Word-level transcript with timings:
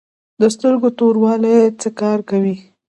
د 0.41 0.43
سترګو 0.55 0.89
تور 0.99 1.15
دیوال 1.17 1.41
څه 1.81 1.89
کار 2.01 2.19
کوي؟ 2.29 2.55